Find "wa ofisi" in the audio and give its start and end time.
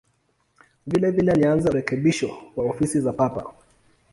2.55-3.01